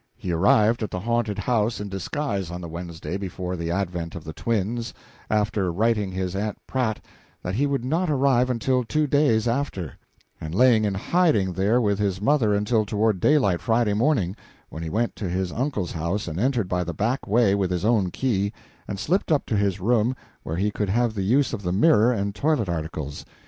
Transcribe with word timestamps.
He 0.15 0.31
arrived 0.31 0.81
at 0.81 0.89
the 0.89 1.01
haunted 1.01 1.37
house 1.37 1.79
in 1.79 1.87
disguise 1.87 2.49
on 2.49 2.59
the 2.59 2.67
Wednesday 2.67 3.17
before 3.17 3.55
the 3.55 3.69
advent 3.69 4.15
of 4.15 4.23
the 4.23 4.33
twins 4.33 4.95
after 5.29 5.71
writing 5.71 6.11
his 6.11 6.35
aunt 6.35 6.57
Pratt 6.65 7.05
that 7.43 7.53
he 7.53 7.67
would 7.67 7.85
not 7.85 8.09
arrive 8.09 8.49
until 8.49 8.83
two 8.83 9.05
days 9.05 9.47
after 9.47 9.93
and 10.41 10.55
lay 10.55 10.75
in 10.75 10.95
hiding 10.95 11.53
there 11.53 11.79
with 11.79 11.99
his 11.99 12.19
mother 12.19 12.51
until 12.51 12.83
toward 12.83 13.19
daylight 13.19 13.61
Friday 13.61 13.93
morning, 13.93 14.35
when 14.69 14.81
he 14.81 14.89
went 14.89 15.15
to 15.17 15.29
his 15.29 15.51
uncle's 15.51 15.91
house 15.91 16.27
and 16.27 16.39
entered 16.39 16.67
by 16.67 16.83
the 16.83 16.95
back 16.95 17.27
way 17.27 17.53
with 17.53 17.69
his 17.69 17.85
own 17.85 18.09
key, 18.09 18.51
and 18.87 18.97
slipped 18.99 19.31
up 19.31 19.45
to 19.45 19.55
his 19.55 19.79
room, 19.79 20.15
where 20.41 20.57
he 20.57 20.71
could 20.71 20.89
have 20.89 21.13
the 21.13 21.21
use 21.21 21.53
of 21.53 21.61
the 21.61 21.71
mirror 21.71 22.11
and 22.11 22.33
toilet 22.33 22.67
articles. 22.67 23.23